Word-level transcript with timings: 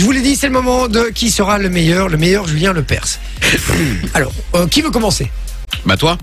Je 0.00 0.06
vous 0.06 0.12
l'ai 0.12 0.22
dit, 0.22 0.34
c'est 0.34 0.46
le 0.46 0.54
moment 0.54 0.88
de 0.88 1.10
qui 1.10 1.30
sera 1.30 1.58
le 1.58 1.68
meilleur, 1.68 2.08
le 2.08 2.16
meilleur 2.16 2.48
Julien 2.48 2.72
Lepers. 2.72 3.18
Alors, 4.14 4.32
euh, 4.54 4.66
qui 4.66 4.80
veut 4.80 4.90
commencer? 4.90 5.30
Bah 5.84 5.98
toi 5.98 6.16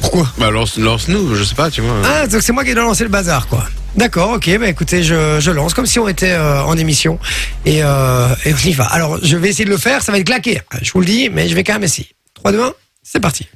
Pourquoi? 0.00 0.26
Bah 0.38 0.50
lance, 0.50 0.78
lance-nous, 0.78 1.34
je 1.34 1.44
sais 1.44 1.54
pas, 1.54 1.70
tu 1.70 1.82
vois. 1.82 1.92
Ah, 2.06 2.26
donc 2.26 2.40
c'est 2.40 2.54
moi 2.54 2.64
qui 2.64 2.72
dois 2.72 2.84
lancer 2.84 3.04
le 3.04 3.10
bazar, 3.10 3.48
quoi. 3.48 3.66
D'accord, 3.96 4.30
ok, 4.30 4.58
bah 4.58 4.66
écoutez, 4.66 5.02
je, 5.02 5.40
je 5.40 5.50
lance 5.50 5.74
comme 5.74 5.84
si 5.84 5.98
on 5.98 6.08
était 6.08 6.32
euh, 6.32 6.64
en 6.64 6.74
émission 6.78 7.18
et, 7.66 7.84
euh, 7.84 8.34
et 8.46 8.54
on 8.54 8.66
y 8.66 8.72
va. 8.72 8.84
Alors, 8.84 9.18
je 9.22 9.36
vais 9.36 9.50
essayer 9.50 9.66
de 9.66 9.70
le 9.70 9.76
faire, 9.76 10.02
ça 10.02 10.10
va 10.10 10.16
être 10.16 10.24
claqué, 10.24 10.62
je 10.80 10.90
vous 10.92 11.00
le 11.00 11.06
dis, 11.06 11.28
mais 11.28 11.50
je 11.50 11.54
vais 11.54 11.64
quand 11.64 11.74
même 11.74 11.84
essayer. 11.84 12.08
3, 12.32 12.52
2, 12.52 12.62
1, 12.62 12.72
c'est 13.02 13.20
parti. 13.20 13.46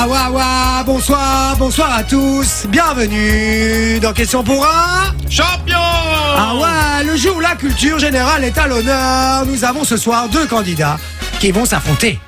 Awa, 0.00 0.26
awa, 0.26 0.42
awa, 0.42 0.84
bonsoir, 0.84 1.56
bonsoir 1.56 1.92
à 1.92 2.04
tous, 2.04 2.66
bienvenue 2.68 3.98
dans 3.98 4.12
Question 4.12 4.44
pour 4.44 4.64
un... 4.64 5.12
Champion 5.28 5.76
Ah 5.76 6.54
ouais, 6.54 7.04
le 7.04 7.16
jour 7.16 7.36
où 7.36 7.40
la 7.40 7.56
culture 7.56 7.98
générale 7.98 8.44
est 8.44 8.56
à 8.56 8.68
l'honneur, 8.68 9.44
nous 9.46 9.64
avons 9.64 9.82
ce 9.82 9.96
soir 9.96 10.28
deux 10.28 10.46
candidats 10.46 10.98
qui 11.40 11.50
vont 11.50 11.64
s'affronter 11.64 12.20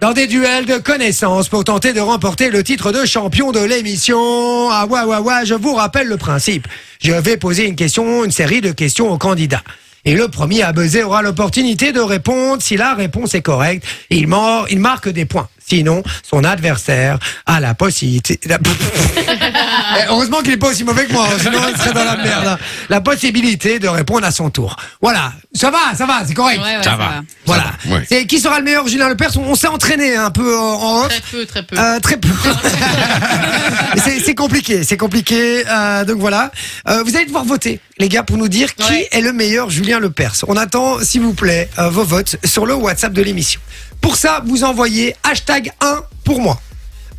dans 0.00 0.12
des 0.12 0.28
duels 0.28 0.64
de 0.64 0.78
connaissances 0.78 1.48
pour 1.48 1.64
tenter 1.64 1.92
de 1.92 1.98
remporter 1.98 2.50
le 2.50 2.62
titre 2.62 2.92
de 2.92 3.04
champion 3.04 3.50
de 3.50 3.58
l'émission. 3.58 4.70
Ah 4.70 4.86
ouais, 4.86 5.02
ouais, 5.02 5.18
ouais, 5.18 5.44
je 5.44 5.54
vous 5.54 5.74
rappelle 5.74 6.06
le 6.06 6.18
principe. 6.18 6.68
Je 7.02 7.10
vais 7.10 7.36
poser 7.36 7.66
une 7.66 7.74
question, 7.74 8.24
une 8.24 8.30
série 8.30 8.60
de 8.60 8.70
questions 8.70 9.10
aux 9.10 9.18
candidats. 9.18 9.64
Et 10.04 10.14
le 10.14 10.28
premier 10.28 10.62
à 10.62 10.72
buzzer 10.72 11.02
aura 11.02 11.22
l'opportunité 11.22 11.92
de 11.92 12.00
répondre. 12.00 12.62
Si 12.62 12.76
la 12.76 12.94
réponse 12.94 13.34
est 13.34 13.42
correcte, 13.42 13.86
il, 14.10 14.26
mord, 14.26 14.66
il 14.70 14.80
marque 14.80 15.08
des 15.08 15.24
points. 15.24 15.48
Sinon, 15.58 16.02
son 16.22 16.44
adversaire 16.44 17.18
a 17.44 17.60
la 17.60 17.74
possibilité. 17.74 18.40
Eh, 19.96 20.04
Heureusement 20.08 20.38
qu'il 20.40 20.50
n'est 20.50 20.56
pas 20.56 20.68
aussi 20.70 20.84
mauvais 20.84 21.06
que 21.06 21.12
moi, 21.12 21.26
hein, 21.30 21.36
sinon 21.40 21.60
il 21.70 21.76
serait 21.76 21.92
dans 21.92 22.04
la 22.04 22.16
merde. 22.16 22.46
hein. 22.46 22.58
La 22.88 23.00
possibilité 23.00 23.78
de 23.78 23.88
répondre 23.88 24.26
à 24.26 24.30
son 24.30 24.50
tour. 24.50 24.76
Voilà, 25.00 25.32
ça 25.54 25.70
va, 25.70 25.94
ça 25.96 26.06
va, 26.06 26.20
c'est 26.26 26.34
correct. 26.34 26.60
Ouais, 26.62 26.76
ouais, 26.76 26.82
Ça 26.82 26.96
va. 26.96 27.22
Voilà. 27.46 27.64
Ça 27.64 27.88
va, 27.88 27.94
ouais. 27.96 28.06
C'est 28.08 28.26
qui 28.26 28.38
sera 28.40 28.58
le 28.58 28.64
meilleur 28.64 28.86
Julien 28.88 29.08
Lepers? 29.08 29.36
On, 29.36 29.42
on 29.50 29.54
s'est 29.54 29.66
entraîné 29.68 30.16
un 30.16 30.30
peu 30.30 30.58
en, 30.58 30.62
en 30.62 31.00
off. 31.04 31.08
Très 31.08 31.20
peu, 31.30 31.46
très 31.46 31.62
peu. 31.62 31.78
Euh, 31.78 32.00
très 32.00 32.16
peu. 32.16 32.28
c'est 34.24 34.34
compliqué, 34.34 34.84
c'est 34.84 34.96
compliqué. 34.96 35.64
euh, 35.68 36.04
donc 36.04 36.18
voilà. 36.18 36.50
Euh, 36.88 37.02
vous 37.04 37.16
allez 37.16 37.26
devoir 37.26 37.44
voter, 37.44 37.80
les 37.98 38.08
gars, 38.08 38.22
pour 38.22 38.36
nous 38.36 38.48
dire 38.48 38.74
qui 38.74 39.06
est 39.10 39.20
le 39.20 39.32
meilleur 39.32 39.70
Julien 39.70 39.98
Lepers. 40.00 40.34
On 40.48 40.56
attend, 40.56 41.00
s'il 41.02 41.22
vous 41.22 41.34
plaît, 41.34 41.68
euh, 41.78 41.88
vos 41.90 42.04
votes 42.04 42.36
sur 42.44 42.66
le 42.66 42.74
WhatsApp 42.74 43.12
de 43.12 43.22
l'émission. 43.22 43.60
Pour 44.00 44.16
ça, 44.16 44.42
vous 44.46 44.64
envoyez 44.64 45.14
hashtag 45.24 45.72
1 45.80 46.02
pour 46.24 46.40
moi, 46.40 46.60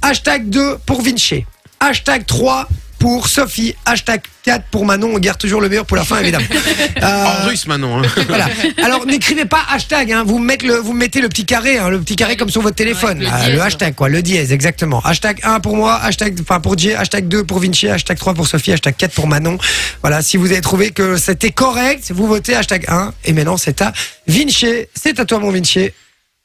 hashtag 0.01 0.49
2 0.49 0.77
pour 0.85 1.01
Vinci, 1.01 1.45
hashtag 1.79 2.25
3 2.25 2.67
pour 2.99 3.29
Sophie, 3.29 3.75
hashtag 3.85 4.19
4 4.43 4.65
pour 4.71 4.85
Manon. 4.85 5.11
On 5.15 5.19
garde 5.19 5.37
toujours 5.37 5.61
le 5.61 5.69
meilleur 5.69 5.85
pour 5.85 5.95
la 5.95 6.03
fin, 6.03 6.19
évidemment. 6.19 6.45
Euh, 7.01 7.25
En 7.25 7.47
russe 7.47 7.65
maintenant. 7.65 8.03
hein. 8.03 8.07
voilà. 8.27 8.49
Alors 8.83 9.05
n'écrivez 9.05 9.45
pas 9.45 9.61
hashtag, 9.69 10.11
hein. 10.11 10.23
vous, 10.25 10.37
mettez 10.37 10.67
le, 10.67 10.75
vous 10.75 10.91
mettez 10.91 11.21
le 11.21 11.29
petit 11.29 11.45
carré, 11.45 11.77
hein, 11.77 11.87
le 11.87 12.01
petit 12.01 12.17
carré 12.17 12.35
comme 12.35 12.49
sur 12.49 12.61
votre 12.61 12.75
téléphone, 12.75 13.19
Ouais, 13.19 13.23
le 13.23 13.29
là, 13.31 13.37
dièse. 13.45 13.55
le 13.55 13.61
hashtag 13.61 13.95
quoi, 13.95 14.09
le 14.09 14.21
dièse 14.21 14.51
exactement. 14.51 14.99
Hashtag 15.05 15.39
1 15.43 15.61
pour 15.61 15.77
moi, 15.77 15.95
hashtag 15.95 16.37
enfin 16.41 16.59
pour 16.59 16.77
Jay, 16.77 16.93
hashtag 16.93 17.29
2 17.29 17.45
pour 17.45 17.59
Vinci, 17.59 17.87
hashtag 17.87 18.17
3 18.17 18.33
pour 18.33 18.47
Sophie, 18.47 18.73
hashtag 18.73 18.95
4 18.97 19.13
pour 19.13 19.27
Manon. 19.27 19.57
Voilà, 20.01 20.21
si 20.21 20.35
vous 20.35 20.51
avez 20.51 20.59
trouvé 20.61 20.91
que 20.91 21.15
c'était 21.15 21.51
correct, 21.51 22.11
vous 22.13 22.27
votez 22.27 22.53
hashtag 22.55 22.83
1 22.89 23.13
et 23.23 23.31
maintenant 23.31 23.55
c'est 23.55 23.81
à 23.81 23.93
Vinci, 24.27 24.65
c'est 24.93 25.17
à 25.21 25.25
toi 25.25 25.39
mon 25.39 25.51
Vinci. 25.51 25.89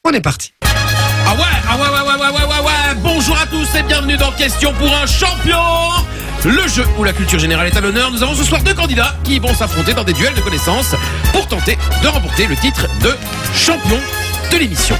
On 0.04 0.12
est 0.12 0.20
parti. 0.20 0.52
Ah 1.34 1.36
ouais, 1.36 1.46
ah 1.68 1.76
ouais, 1.76 1.82
ouais, 1.82 1.88
ouais, 1.88 2.20
ouais, 2.20 2.30
ouais, 2.30 2.46
ouais, 2.46 2.64
ouais. 2.64 2.94
Bonjour 3.02 3.36
à 3.36 3.46
tous 3.46 3.66
et 3.76 3.82
bienvenue 3.82 4.16
dans 4.16 4.30
Question 4.32 4.72
pour 4.74 4.94
un 4.94 5.04
champion. 5.06 5.58
Le 6.44 6.68
jeu 6.68 6.84
où 6.96 7.02
la 7.02 7.12
culture 7.12 7.40
générale 7.40 7.66
est 7.66 7.76
à 7.76 7.80
l'honneur. 7.80 8.12
Nous 8.12 8.22
avons 8.22 8.34
ce 8.34 8.44
soir 8.44 8.62
deux 8.62 8.74
candidats 8.74 9.16
qui 9.24 9.40
vont 9.40 9.52
s'affronter 9.52 9.94
dans 9.94 10.04
des 10.04 10.12
duels 10.12 10.34
de 10.34 10.40
connaissances 10.40 10.94
pour 11.32 11.48
tenter 11.48 11.76
de 12.02 12.08
remporter 12.08 12.46
le 12.46 12.54
titre 12.56 12.86
de 13.02 13.12
champion 13.52 13.98
de 14.52 14.56
l'émission. 14.58 14.96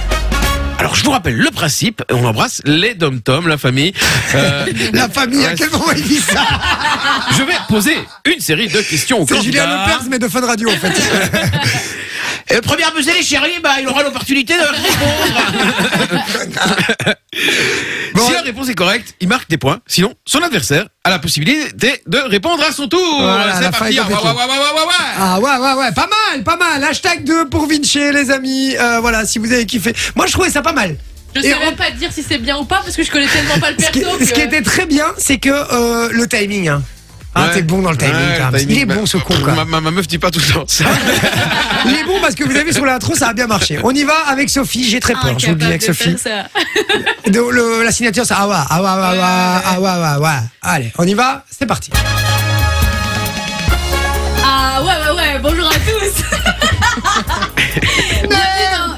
Alors 0.78 0.96
je 0.96 1.04
vous 1.04 1.12
rappelle 1.12 1.36
le 1.36 1.50
principe, 1.52 2.02
on 2.10 2.24
embrasse 2.24 2.60
les 2.64 2.94
dom-tom, 2.94 3.47
la 3.47 3.56
famille. 3.56 3.92
Euh, 4.34 4.66
La 4.92 5.09
famille, 5.09 5.44
à 5.47 5.54
quel 5.54 5.70
moment 5.70 5.92
il 5.97 6.03
dit 6.03 6.19
ça 6.19 6.42
je 7.38 7.42
vais 7.44 7.54
poser 7.69 7.97
une 8.26 8.41
série 8.41 8.66
de 8.69 8.80
questions 8.80 9.20
aux 9.22 9.26
C'est. 9.26 9.41
Julien 9.41 9.66
Lepers 9.66 10.09
mais 10.10 10.19
de 10.19 10.26
Fun 10.26 10.44
Radio 10.44 10.69
en 10.69 10.76
fait. 10.76 10.91
Et 12.50 12.55
le 12.55 12.60
premier 12.60 12.84
à 12.84 12.91
buzzer 12.91 13.15
les 13.15 13.22
chéris, 13.22 13.59
bah, 13.62 13.77
il 13.81 13.88
aura 13.88 14.03
l'opportunité 14.03 14.55
de 14.55 14.62
répondre. 14.62 14.84
Bon. 18.15 18.25
si 18.28 18.32
la 18.32 18.43
réponse 18.43 18.69
est 18.69 18.77
correcte, 18.77 19.15
il 19.21 19.27
marque 19.27 19.50
des 19.50 19.59
points. 19.59 19.81
Sinon, 19.88 20.15
son 20.25 20.38
adversaire 20.41 20.87
a 21.03 21.10
la 21.10 21.19
possibilité 21.19 22.00
de 22.06 22.19
répondre 22.28 22.62
à 22.62 22.71
son 22.71 22.87
tour. 22.87 23.00
Voilà, 23.21 23.60
C'est 23.60 23.71
parti. 23.72 23.99
Ah, 23.99 24.06
ouais, 24.06 24.15
ouais, 24.15 24.21
ouais, 24.21 24.22
ouais, 24.22 24.47
ouais, 24.47 24.56
ouais, 24.56 24.87
ouais. 24.87 24.94
Ah 25.19 25.41
ouais 25.41 25.50
ouais 25.50 25.72
ouais 25.75 25.91
pas 25.93 26.09
mal 26.33 26.44
pas 26.44 26.56
mal 26.56 26.84
hashtag 26.84 27.25
2 27.25 27.49
pour 27.49 27.66
Vinci 27.66 27.99
les 28.12 28.31
amis 28.31 28.77
Euh, 28.77 29.00
voilà 29.00 29.27
si 29.27 29.41
vous 29.41 29.53
avez 29.53 29.66
kiffé 29.66 29.93
moi 30.15 30.27
je 30.27 30.33
trouvais 30.33 30.50
ça 30.50 30.62
pas 30.62 30.72
mal 30.72 30.97
je 31.34 31.41
on- 31.41 31.59
même 31.60 31.75
pas 31.77 31.91
te 31.91 31.97
dire 31.97 32.12
si 32.12 32.22
c'est 32.22 32.38
bien 32.38 32.56
ou 32.59 32.65
pas 32.65 32.81
parce 32.84 32.94
que 32.94 33.03
je 33.03 33.10
connais 33.10 33.27
tellement 33.27 33.59
pas 33.59 33.72
le 33.72 33.78
ce 33.83 33.91
qui, 33.91 33.99
perso. 34.00 34.16
ce 34.21 34.27
qui 34.33 34.41
que- 34.41 34.47
était 34.47 34.62
très 34.62 34.87
bien, 34.87 35.06
c'est 35.19 35.38
que 35.38 35.50
euh, 35.50 36.09
le 36.12 36.28
timing. 36.28 36.69
Hein. 36.69 36.83
Ah, 37.37 37.49
t'es 37.53 37.62
bon 37.62 37.83
dans 37.83 37.91
le 37.91 37.97
timing, 37.97 38.15
quand 38.39 38.53
même. 38.53 38.65
Il 38.69 38.78
est 38.78 38.84
bah, 38.87 38.95
bon, 38.95 39.06
ce 39.06 39.17
con, 39.17 39.34
quoi. 39.43 39.55
Ma, 39.55 39.65
ma- 39.65 39.81
ma 39.81 39.91
meuf 39.91 40.06
dit 40.06 40.19
pas 40.19 40.31
tout 40.31 40.39
le 40.47 40.53
temps 40.55 40.65
ça. 40.69 40.84
Il 41.87 41.93
est 41.95 42.05
bon 42.05 42.21
parce 42.21 42.34
que 42.37 42.45
vous 42.45 42.50
avez 42.53 42.62
vu 42.65 42.72
sur 42.72 42.84
l'intro, 42.84 43.15
ça 43.17 43.28
a 43.28 43.33
bien 43.33 43.47
marché. 43.49 43.78
On 43.83 43.91
y 43.91 44.05
va 44.05 44.15
avec 44.28 44.49
Sophie. 44.49 44.89
J'ai 44.89 45.00
très 45.00 45.15
peur, 45.15 45.37
je 45.39 45.47
vous 45.47 45.53
le 45.53 45.59
dis 45.59 45.65
avec 45.65 45.83
Incapable 45.83 46.12
de 46.15 46.19
Sophie. 46.19 47.33
le- 47.33 47.83
la 47.84 47.91
signature, 47.93 48.25
c'est 48.25 48.34
ah 48.37 48.47
ouais, 48.49 48.55
ah 48.71 48.83
ouais, 48.83 48.89
ah 48.89 49.00
ouais, 49.00 49.09
Ouais, 49.19 49.62
ah 49.67 49.81
ouais, 49.81 49.89
ah 49.91 50.19
ouais, 50.21 50.27
ouais. 50.27 50.39
Allez, 50.62 50.93
on 50.99 51.06
y 51.06 51.15
va. 51.15 51.45
C'est 51.50 51.67
parti. 51.67 51.91
Ah 54.45 54.81
ouais, 54.83 54.87
ouais, 54.87 55.16
ouais, 55.16 55.39
bonjour 55.43 55.66
à 55.66 55.75
tous. 55.75 56.15
Bienvenue 58.28 58.69
dans... 58.78 58.95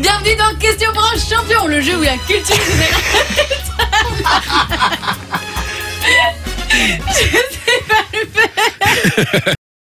Bienvenue 0.00 0.36
dans 0.36 0.54
Question 0.58 0.92
pour 0.92 1.04
un 1.04 1.16
champion, 1.18 1.66
le 1.68 1.80
jeu 1.80 1.96
où 1.96 2.02
la 2.02 2.16
culture 2.18 2.56
générale. 2.70 3.02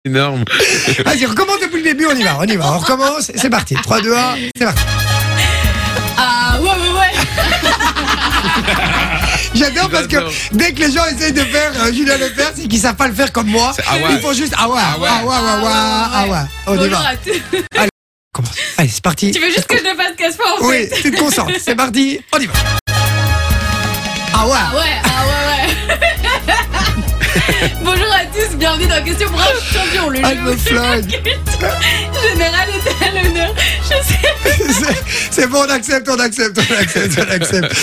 Énorme. 0.07 0.45
Vas-y, 1.05 1.25
recommence 1.25 1.61
depuis 1.61 1.79
le 1.79 1.85
début. 1.85 2.07
On 2.07 2.15
y 2.15 2.23
va, 2.23 2.37
on 2.39 2.45
y 2.45 2.57
va. 2.57 2.73
On 2.73 2.79
recommence. 2.79 3.33
C'est 3.35 3.49
parti. 3.49 3.75
3, 3.75 4.03
2, 4.03 4.15
1. 4.15 4.35
C'est 4.57 4.65
parti. 4.65 4.83
Ah 6.19 6.59
ouais, 6.61 6.69
ouais, 6.69 6.91
ouais. 6.91 7.13
J'adore 9.55 9.89
parce 9.89 10.07
que 10.09 10.17
dès 10.53 10.73
que 10.73 10.81
les 10.81 10.93
gens 10.93 11.07
essayent 11.07 11.33
de 11.33 11.45
faire 11.45 11.73
euh, 11.85 11.93
Julien 11.93 12.19
Lepers 12.19 12.53
et 12.63 12.69
qu'ils 12.69 12.81
savent 12.81 12.97
pas 12.97 13.09
le 13.09 13.15
faire 13.15 13.33
comme 13.33 13.47
moi, 13.47 13.73
ah 13.87 13.95
ouais. 13.97 14.03
ils 14.13 14.21
font 14.21 14.33
juste 14.33 14.53
ah 14.59 14.69
ouais, 14.69 14.79
ah 14.79 14.99
ouais, 14.99 15.09
ah 15.09 15.25
ouais, 15.25 15.35
ah 15.35 15.63
ouais, 15.63 15.71
ah 16.13 16.27
ouais. 16.29 16.39
On 16.67 16.85
y 16.85 16.89
va. 16.89 17.13
tous. 17.25 17.33
Commence. 18.33 18.57
Allez, 18.77 18.89
c'est 18.89 19.03
parti. 19.03 19.31
Tu 19.31 19.41
veux 19.41 19.47
juste 19.51 19.67
que 19.67 19.79
je 19.79 19.85
le 19.85 19.95
fasse 19.97 20.17
casse 20.17 20.37
fois 20.37 20.61
en 20.61 20.67
Oui, 20.67 20.89
fait 20.89 21.03
tu 21.03 21.11
te 21.13 21.17
concentres. 21.19 21.53
C'est 21.61 21.77
parti. 21.77 22.21
On 22.33 22.39
y 22.39 22.47
va. 22.47 22.53
Ah 24.35 24.47
ouais. 24.47 24.53
Ah 24.59 24.75
ouais, 24.75 24.83
ah 25.05 25.25
ouais, 25.25 25.43
ouais. 25.89 26.24
Bonjour 27.85 28.07
à 28.13 28.25
tous, 28.27 28.57
bienvenue 28.57 28.87
dans 28.87 29.03
Question 29.05 29.29
pour 29.29 29.41
un 29.41 29.45
champion, 29.73 30.09
le 30.09 30.21
Ah, 30.23 30.35
jeu 30.35 30.41
où 30.43 30.57
générale 32.29 32.69
est 32.71 33.05
à 33.05 33.11
l'honneur. 33.23 33.55
Je 33.83 33.89
sais 33.89 34.73
C'est- 34.73 35.05
C'est 35.35 35.47
bon, 35.49 35.59
on 35.67 35.71
accepte, 35.71 36.09
on 36.09 36.19
accepte, 36.21 36.59
on 36.59 36.75
accepte, 36.81 37.19
on 37.19 37.33
accepte. 37.33 37.75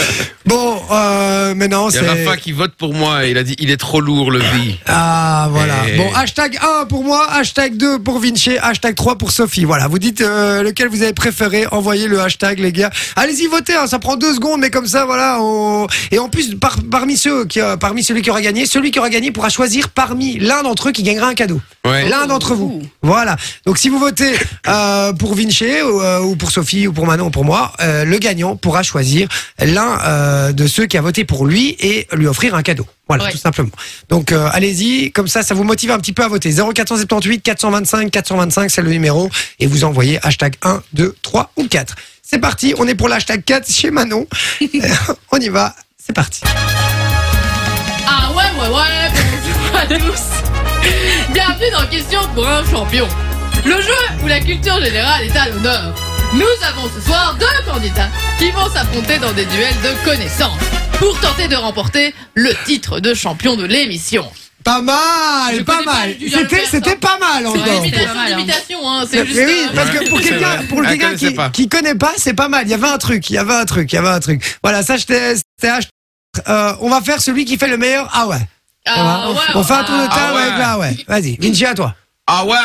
Bon, 0.46 0.82
euh, 0.90 1.54
maintenant 1.54 1.90
Il 1.90 1.96
y 1.96 1.98
a 1.98 2.02
c'est. 2.02 2.08
Rafa 2.26 2.38
qui 2.38 2.54
vote 2.54 2.72
pour 2.78 2.94
moi 2.94 3.26
et 3.26 3.32
il 3.32 3.38
a 3.38 3.44
dit 3.44 3.56
il 3.60 3.70
est 3.72 3.78
trop 3.78 4.00
lourd 4.00 4.32
le 4.32 4.40
vie. 4.40 4.78
Ah 4.88 5.48
voilà. 5.52 5.74
Et- 5.88 5.98
Bon, 5.98 6.10
hashtag 6.16 6.58
1 6.82 6.86
pour 6.86 7.04
moi, 7.04 7.30
hashtag 7.30 7.76
2 7.76 8.00
pour 8.00 8.20
Vinci, 8.20 8.58
hashtag 8.58 8.96
3 8.96 9.18
pour 9.18 9.32
Sophie. 9.32 9.66
Voilà, 9.66 9.88
vous 9.90 10.00
dites 10.00 10.22
euh, 10.22 10.64
lequel 10.64 10.88
vous 10.88 11.04
avez 11.04 11.14
préféré, 11.14 11.66
envoyez 11.72 12.08
le 12.08 12.22
hashtag 12.22 12.60
les 12.60 12.72
gars. 12.72 12.90
Allez-y 13.18 13.48
votez, 13.48 13.76
hein, 13.76 13.88
ça 13.88 14.00
prend 14.00 14.16
deux 14.16 14.34
secondes, 14.34 14.62
mais 14.62 14.70
comme 14.70 14.88
ça 14.88 15.06
voilà. 15.06 15.38
on- 15.42 15.88
Et 16.12 16.20
en 16.20 16.30
plus, 16.30 16.56
par- 16.56 16.78
parmi 16.90 17.18
ceux 17.18 17.44
qui, 17.46 17.60
euh, 17.60 17.76
parmi 17.76 18.02
celui 18.04 18.22
qui 18.22 18.30
aura 18.30 18.42
gagné, 18.42 18.66
celui 18.66 18.92
qui 18.92 19.00
aura 19.00 19.10
gagné 19.10 19.32
pourra 19.42 19.50
choisir 19.50 19.90
parmi 19.90 20.38
l'un 20.38 20.62
d'entre 20.62 20.90
eux 20.90 20.92
qui 20.92 21.02
gagnera 21.02 21.26
un 21.28 21.34
cadeau. 21.34 21.60
Ouais. 21.84 22.08
L'un 22.08 22.28
d'entre 22.28 22.54
vous. 22.54 22.84
Voilà. 23.02 23.38
Donc 23.66 23.80
si 23.80 23.90
vous 23.90 23.98
votez 23.98 24.36
euh, 24.68 25.14
pour 25.14 25.34
Vinci 25.34 25.66
ou, 25.82 26.00
euh, 26.00 26.20
ou 26.20 26.36
pour 26.36 26.52
Sophie 26.52 26.86
ou 26.86 26.94
pour 26.94 27.08
Manon 27.08 27.26
ou 27.26 27.30
pour 27.32 27.44
moi, 27.44 27.74
euh, 27.82 28.06
le 28.06 28.20
gagnant 28.20 28.56
pourra 28.56 28.84
choisir 28.84 29.28
l'un 29.60 29.98
euh, 30.04 30.52
de 30.52 30.68
ceux 30.68 30.86
qui 30.86 30.96
a 30.96 31.02
voté 31.02 31.26
pour 31.26 31.48
lui 31.48 31.76
et 31.80 32.08
lui 32.14 32.28
offrir 32.28 32.54
un 32.54 32.62
cadeau. 32.62 32.86
Voilà, 33.08 33.24
Ouais. 33.26 33.32
tout 33.32 33.40
simplement. 33.40 33.72
Donc 34.10 34.32
euh, 34.32 34.48
allez-y, 34.54 35.12
comme 35.12 35.28
ça, 35.28 35.42
ça 35.42 35.56
vous 35.56 35.64
motive 35.64 35.90
un 35.90 35.98
petit 35.98 36.14
peu 36.14 36.24
à 36.24 36.28
voter. 36.28 36.52
0478 36.54 37.42
425 37.42 38.12
425, 38.12 38.70
c'est 38.70 38.84
le 38.84 38.92
numéro, 38.92 39.32
et 39.60 39.66
vous 39.66 39.86
envoyez 39.86 40.20
hashtag 40.24 40.54
1, 40.62 40.84
2, 40.94 41.16
3 41.24 41.52
ou 41.58 41.66
4. 41.68 41.96
C'est 42.22 42.38
parti, 42.38 42.76
on 42.78 42.88
est 42.88 42.94
pour 42.96 43.10
l'hashtag 43.10 43.44
4 43.44 43.68
chez 43.72 43.90
Manon. 43.90 44.28
on 45.32 45.38
y 45.40 45.50
va, 45.50 45.76
c'est 45.98 46.14
parti. 46.14 46.42
Ah 48.08 48.30
ouais, 48.36 48.44
ouais, 48.62 48.76
ouais, 48.76 49.01
à 49.82 49.86
tous. 49.88 51.34
Bienvenue 51.34 51.72
dans 51.72 51.88
Question 51.88 52.20
pour 52.36 52.48
un 52.48 52.64
champion. 52.70 53.08
Le 53.66 53.82
jeu 53.82 53.94
où 54.24 54.28
la 54.28 54.40
culture 54.40 54.80
générale 54.84 55.24
est 55.26 55.36
à 55.38 55.50
l'honneur. 55.50 55.96
Nous 56.34 56.46
avons 56.68 56.88
ce 56.96 57.02
soir 57.02 57.36
deux 57.40 57.72
candidats 57.72 58.10
qui 58.38 58.52
vont 58.52 58.70
s'affronter 58.70 59.18
dans 59.20 59.32
des 59.34 59.46
duels 59.46 59.74
de 59.84 60.06
connaissances 60.06 60.60
pour 61.00 61.20
tenter 61.20 61.48
de 61.48 61.56
remporter 61.56 62.14
le 62.36 62.52
titre 62.66 63.00
de 63.00 63.14
champion 63.14 63.56
de 63.56 63.66
l'émission. 63.66 64.26
Pas 64.64 64.82
mal, 64.82 65.56
Je 65.58 65.62
pas 65.64 65.74
connais 65.78 65.86
pas 65.86 65.94
mal. 65.94 66.16
Julien 66.20 66.38
C'était, 66.38 66.56
Lepers, 66.58 66.68
c'était 66.70 66.92
hein. 66.92 66.96
pas 67.02 67.18
mal 67.20 67.42
C'est 67.42 67.48
encore. 67.48 67.58
une 67.58 67.64
pas 67.66 67.76
imitation 67.88 68.14
mal, 68.14 68.34
hein. 68.34 68.38
d'imitation, 68.38 68.80
hein. 68.90 69.02
Mais 69.12 69.18
C'est 69.18 69.26
juste. 69.26 69.40
oui, 69.48 69.56
euh, 69.68 69.76
parce 69.76 69.90
que 69.90 70.10
pour 70.10 70.20
c'est 70.20 70.30
quelqu'un, 70.30 70.56
vrai. 70.58 70.64
pour 70.66 70.80
Elle 70.80 70.88
quelqu'un 70.90 71.06
connaissait 71.08 71.28
qui, 71.30 71.34
pas. 71.34 71.50
qui 71.50 71.68
connaît 71.70 71.96
pas, 71.96 72.14
c'est 72.18 72.34
pas 72.36 72.48
mal. 72.48 72.68
Il 72.68 72.70
y 72.70 72.74
avait 72.76 72.88
un 72.88 72.98
truc, 73.00 73.28
il 73.32 73.34
y 73.34 73.38
avait 73.40 73.56
un 73.56 73.66
truc, 73.66 73.92
il 73.92 73.96
y 73.96 73.98
avait 74.00 74.10
un 74.10 74.20
truc. 74.20 74.58
Voilà, 74.64 74.84
ça, 74.84 74.98
j'étais, 74.98 75.36
c'était 75.36 75.74
H. 75.74 75.88
Euh, 76.48 76.74
on 76.82 76.90
va 76.90 77.02
faire 77.02 77.20
celui 77.22 77.46
qui 77.46 77.58
fait 77.58 77.68
le 77.68 77.78
meilleur. 77.78 78.08
Ah 78.14 78.28
ouais. 78.28 78.38
Ah 78.88 79.30
ouais. 79.30 79.36
on 79.56 79.64
fait 79.64 79.74
un 79.74 79.84
tour 79.84 79.98
de 79.98 80.08
ah, 80.10 80.16
table 80.16 80.34
ouais. 80.36 80.42
avec 80.42 80.58
là, 80.58 80.78
ouais. 80.78 80.98
Vas-y, 81.08 81.38
Vinci 81.38 81.66
à 81.66 81.74
toi. 81.74 81.96
Ah 82.28 82.46
ouais, 82.46 82.56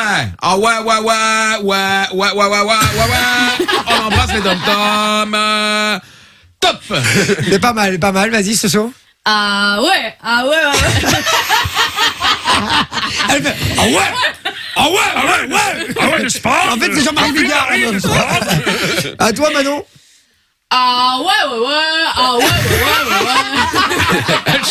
ah 0.41 0.57
ouais, 0.57 0.77
ouais, 0.79 0.97
ouais, 0.99 1.57
ouais, 1.61 1.63
ouais, 1.63 2.07
ouais, 2.13 2.31
ouais, 2.33 2.47
ouais, 2.47 2.63
ouais, 2.63 2.65
ouais. 2.65 3.67
On 3.87 4.05
embrasse 4.07 4.33
les 4.33 4.41
dom-toms. 4.41 5.33
euh, 5.35 5.99
Top 6.59 6.79
C'est 7.49 7.59
pas 7.59 7.73
mal, 7.73 7.99
pas 7.99 8.11
mal. 8.11 8.31
Vas-y, 8.31 8.55
Soso. 8.55 8.93
Ah 9.25 9.79
ouais, 9.81 10.15
ah 10.23 10.45
ouais, 10.45 10.55
ah 10.63 10.71
ouais. 10.71 10.79
Elle 13.29 13.43
fait, 13.43 13.55
ah 13.77 13.83
ouais, 13.83 14.13
ah 14.75 14.89
ouais, 14.89 14.97
ah 15.15 15.25
ouais, 15.25 15.53
ouais. 15.53 15.87
Ah 15.99 16.07
ouais, 16.09 16.29
sport 16.29 16.69
En 16.71 16.77
fait, 16.77 16.93
c'est 16.93 17.03
Jean-Marie 17.03 17.31
Bigard. 17.33 17.67
À 19.19 19.33
toi, 19.33 19.49
Manon. 19.51 19.83
Ah 20.69 21.17
ouais, 21.19 21.25
ouais, 21.51 21.59
ouais. 21.59 21.73
Ah 22.15 22.33
ouais, 22.35 22.43
ouais, 22.43 22.45
ouais, 22.45 23.25
ouais, 23.25 23.26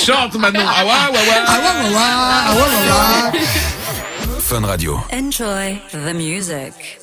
chante 0.06 0.35
maintenant. 0.37 0.67
Ah 0.69 0.85
ouais, 0.85 0.91
ouais, 0.91 1.19
ouais. 1.19 1.43
Ah 1.47 1.58
ouais, 1.58 1.75
ouais, 1.82 1.91
ouais, 1.91 2.00
ah 2.00 2.55
ouais, 2.55 2.62
ouais, 2.62 3.41
ouais. 3.41 4.41
Fun 4.41 4.64
Radio. 4.64 5.00
Enjoy 5.12 5.81
the 5.93 6.14
music. 6.14 7.00